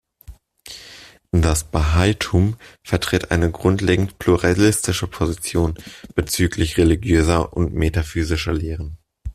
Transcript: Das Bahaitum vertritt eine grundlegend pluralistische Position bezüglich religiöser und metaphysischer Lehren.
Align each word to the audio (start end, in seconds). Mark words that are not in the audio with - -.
Das 1.31 1.63
Bahaitum 1.63 2.55
vertritt 2.83 3.29
eine 3.29 3.51
grundlegend 3.51 4.17
pluralistische 4.17 5.05
Position 5.05 5.75
bezüglich 6.15 6.77
religiöser 6.79 7.53
und 7.53 7.75
metaphysischer 7.75 8.51
Lehren. 8.53 8.97